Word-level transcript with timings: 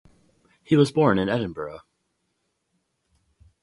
He 0.63 0.75
was 0.75 0.91
born 0.91 1.19
in 1.19 1.29
Edinburgh. 1.29 1.81